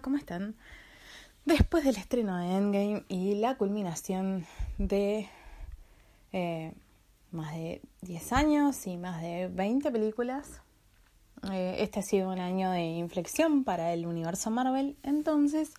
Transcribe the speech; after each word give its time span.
¿Cómo 0.00 0.16
están? 0.16 0.56
Después 1.44 1.84
del 1.84 1.96
estreno 1.96 2.36
de 2.38 2.56
Endgame 2.56 3.04
y 3.08 3.36
la 3.36 3.56
culminación 3.56 4.46
de 4.78 5.28
eh, 6.32 6.72
más 7.30 7.54
de 7.54 7.80
10 8.02 8.32
años 8.32 8.86
y 8.86 8.96
más 8.96 9.22
de 9.22 9.48
20 9.48 9.90
películas, 9.90 10.60
eh, 11.52 11.76
este 11.78 12.00
ha 12.00 12.02
sido 12.02 12.30
un 12.30 12.40
año 12.40 12.70
de 12.70 12.82
inflexión 12.82 13.64
para 13.64 13.92
el 13.92 14.06
universo 14.06 14.50
Marvel, 14.50 14.96
entonces, 15.02 15.72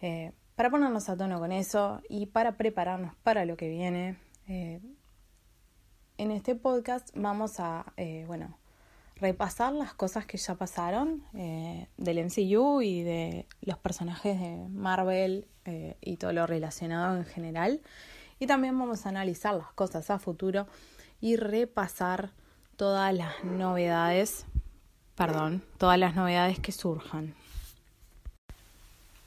eh, 0.00 0.32
para 0.56 0.70
ponernos 0.70 1.08
a 1.08 1.16
tono 1.16 1.38
con 1.38 1.52
eso 1.52 2.02
y 2.08 2.26
para 2.26 2.56
prepararnos 2.56 3.14
para 3.22 3.44
lo 3.44 3.56
que 3.56 3.68
viene, 3.68 4.18
en 4.48 6.30
este 6.32 6.56
podcast 6.56 7.10
vamos 7.14 7.60
a, 7.60 7.92
bueno, 8.26 8.58
repasar 9.20 9.72
las 9.72 9.94
cosas 9.94 10.26
que 10.26 10.38
ya 10.38 10.54
pasaron 10.54 11.22
eh, 11.34 11.88
del 11.96 12.24
MCU 12.24 12.80
y 12.80 13.02
de 13.02 13.46
los 13.60 13.78
personajes 13.78 14.40
de 14.40 14.68
Marvel 14.68 15.46
eh, 15.66 15.96
y 16.00 16.16
todo 16.16 16.32
lo 16.32 16.46
relacionado 16.46 17.16
en 17.16 17.24
general. 17.24 17.80
Y 18.38 18.46
también 18.46 18.78
vamos 18.78 19.04
a 19.04 19.10
analizar 19.10 19.54
las 19.54 19.72
cosas 19.72 20.10
a 20.10 20.18
futuro 20.18 20.66
y 21.20 21.36
repasar 21.36 22.32
todas 22.76 23.12
las 23.14 23.44
novedades, 23.44 24.46
perdón, 25.14 25.62
todas 25.76 25.98
las 25.98 26.14
novedades 26.16 26.58
que 26.58 26.72
surjan. 26.72 27.34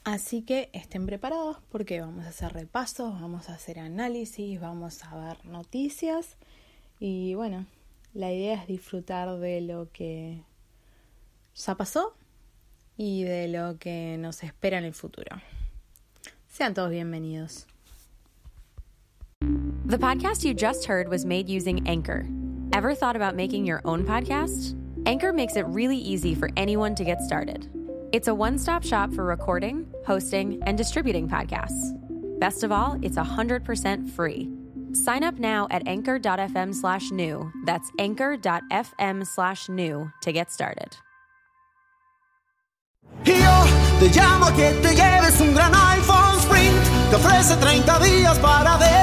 Así 0.03 0.41
que 0.41 0.69
estén 0.73 1.05
preparados 1.05 1.57
porque 1.71 2.01
vamos 2.01 2.25
a 2.25 2.29
hacer 2.29 2.51
repasos, 2.51 3.21
vamos 3.21 3.49
a 3.49 3.53
hacer 3.53 3.79
análisis, 3.79 4.59
vamos 4.59 5.03
a 5.05 5.15
ver 5.15 5.45
noticias 5.45 6.35
y 6.99 7.35
bueno, 7.35 7.67
la 8.13 8.31
idea 8.31 8.53
es 8.55 8.67
disfrutar 8.67 9.39
de 9.39 9.61
lo 9.61 9.89
que 9.91 10.43
ya 11.55 11.75
pasó 11.75 12.15
y 12.97 13.23
de 13.23 13.47
lo 13.47 13.77
que 13.77 14.17
nos 14.19 14.43
espera 14.43 14.77
en 14.77 14.85
el 14.85 14.93
futuro. 14.93 15.41
Sean 16.47 16.73
todos 16.73 16.91
bienvenidos. 16.91 17.65
The 19.85 19.97
podcast 19.97 20.43
you 20.45 20.53
just 20.53 20.85
heard 20.85 21.09
was 21.09 21.25
made 21.25 21.49
using 21.49 21.87
Anchor. 21.87 22.25
Ever 22.71 22.95
thought 22.95 23.15
about 23.15 23.35
making 23.35 23.65
your 23.65 23.81
own 23.83 24.05
podcast? 24.05 24.75
Anchor 25.05 25.33
makes 25.33 25.55
it 25.55 25.65
really 25.67 25.97
easy 25.97 26.33
for 26.33 26.49
anyone 26.55 26.95
to 26.95 27.03
get 27.03 27.21
started. 27.21 27.69
It's 28.11 28.27
a 28.27 28.33
one 28.33 28.57
stop 28.57 28.83
shop 28.83 29.11
for 29.13 29.23
recording, 29.23 29.87
hosting, 30.05 30.61
and 30.65 30.77
distributing 30.77 31.27
podcasts. 31.27 31.93
Best 32.39 32.63
of 32.63 32.71
all, 32.71 32.97
it's 33.01 33.17
100% 33.17 34.09
free. 34.11 34.49
Sign 34.93 35.23
up 35.23 35.39
now 35.39 35.67
at 35.69 35.87
anchor.fm 35.87 36.73
slash 36.73 37.11
new. 37.11 37.51
That's 37.65 37.91
anchor.fm 37.99 39.25
slash 39.27 39.69
new 39.69 40.11
to 40.21 40.31
get 40.31 40.51
started. 40.51 40.95
Yo 43.25 43.65
te 43.99 44.09
llamo 44.09 44.47
que 44.55 44.71
te 44.81 44.95
lleves 44.95 45.39
un 45.39 45.53
gran 45.53 45.71
iPhone 45.73 46.39
Sprint. 46.39 47.09
Te 47.09 47.15
ofrece 47.15 47.55
30 47.57 47.99
días 47.99 48.39
para 48.39 48.77
decidir. 48.77 49.02